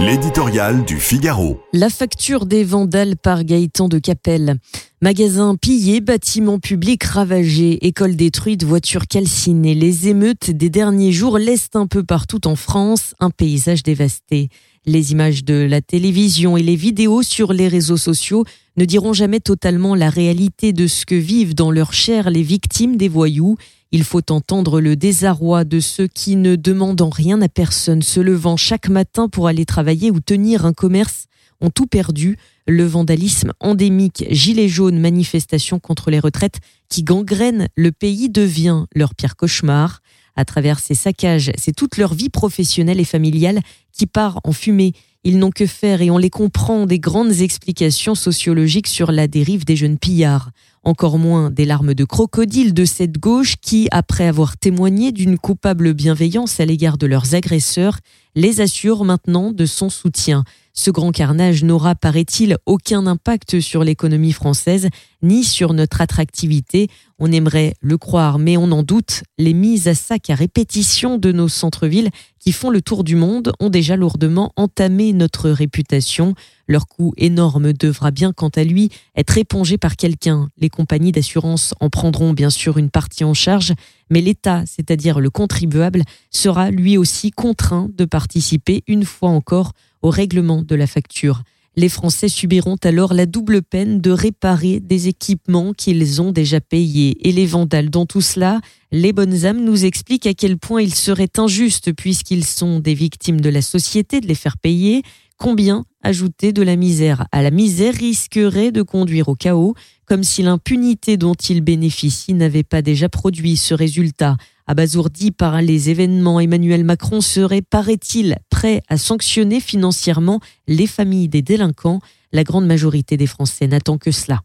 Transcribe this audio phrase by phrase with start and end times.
[0.00, 1.60] L'éditorial du Figaro.
[1.72, 4.54] La facture des vandales par Gaëtan de Capelle.
[5.02, 9.74] Magasins pillés, bâtiments publics ravagés, écoles détruites, voitures calcinées.
[9.74, 14.50] Les émeutes des derniers jours laissent un peu partout en France un paysage dévasté.
[14.86, 18.44] Les images de la télévision et les vidéos sur les réseaux sociaux
[18.76, 22.96] ne diront jamais totalement la réalité de ce que vivent dans leur chair les victimes
[22.96, 23.56] des voyous.
[23.90, 28.58] Il faut entendre le désarroi de ceux qui ne demandent rien à personne, se levant
[28.58, 31.24] chaque matin pour aller travailler ou tenir un commerce,
[31.60, 32.36] ont tout perdu.
[32.66, 39.14] Le vandalisme endémique, gilets jaunes, manifestations contre les retraites qui gangrènent le pays devient leur
[39.14, 40.00] pire cauchemar.
[40.36, 43.60] À travers ces saccages, c'est toute leur vie professionnelle et familiale
[43.92, 44.92] qui part en fumée.
[45.28, 49.66] Ils n'ont que faire et on les comprend des grandes explications sociologiques sur la dérive
[49.66, 50.52] des jeunes pillards
[50.84, 55.92] encore moins des larmes de crocodile de cette gauche qui, après avoir témoigné d'une coupable
[55.92, 57.98] bienveillance à l'égard de leurs agresseurs,
[58.34, 60.44] les assure maintenant de son soutien.
[60.80, 64.90] Ce grand carnage n'aura, paraît-il, aucun impact sur l'économie française
[65.24, 66.86] ni sur notre attractivité.
[67.18, 69.24] On aimerait le croire, mais on en doute.
[69.38, 73.52] Les mises à sac à répétition de nos centres-villes qui font le tour du monde
[73.58, 76.36] ont déjà lourdement entamé notre réputation.
[76.68, 80.48] Leur coût énorme devra bien, quant à lui, être épongé par quelqu'un.
[80.58, 83.74] Les compagnies d'assurance en prendront bien sûr une partie en charge,
[84.10, 89.72] mais l'État, c'est-à-dire le contribuable, sera lui aussi contraint de participer une fois encore
[90.08, 91.42] au règlement de la facture.
[91.76, 97.28] Les Français subiront alors la double peine de réparer des équipements qu'ils ont déjà payés.
[97.28, 100.94] Et les vandales dans tout cela, les bonnes âmes nous expliquent à quel point il
[100.94, 105.02] serait injuste, puisqu'ils sont des victimes de la société, de les faire payer.
[105.36, 109.74] Combien ajouter de la misère à la misère risquerait de conduire au chaos,
[110.06, 114.36] comme si l'impunité dont ils bénéficient n'avait pas déjà produit ce résultat.
[114.66, 121.42] Abasourdi par les événements, Emmanuel Macron serait, paraît-il, prêt à sanctionner financièrement les familles des
[121.42, 122.00] délinquants.
[122.32, 124.36] La grande majorité des Français n'attend que cela.